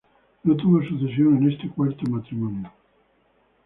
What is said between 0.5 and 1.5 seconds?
tuvo sucesión